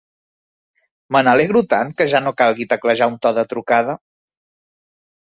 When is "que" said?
1.99-2.07